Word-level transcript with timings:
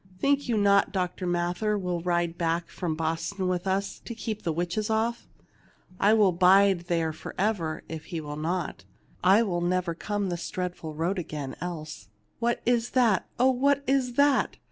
Think 0.17 0.49
you 0.49 0.57
not 0.57 0.91
Dr. 0.91 1.27
Mather 1.27 1.77
will 1.77 2.01
ride 2.01 2.35
back 2.35 2.69
from 2.71 2.95
Boston 2.95 3.47
with 3.47 3.67
us 3.67 3.99
to 3.99 4.15
keep 4.15 4.41
the 4.41 4.51
witches 4.51 4.89
off? 4.89 5.27
I 5.99 6.15
will 6.15 6.31
bide 6.31 6.87
there 6.87 7.13
forever, 7.13 7.83
if 7.87 8.05
he 8.05 8.19
will 8.19 8.35
not. 8.35 8.83
I 9.23 9.43
will 9.43 9.61
never 9.61 9.93
come 9.93 10.29
this 10.29 10.49
dreadful 10.49 10.95
road 10.95 11.19
again, 11.19 11.55
else. 11.61 12.09
What 12.39 12.61
is 12.65 12.89
that? 12.97 13.27
Oh, 13.39 13.51
what 13.51 13.83
is 13.85 14.13
that 14.13 14.57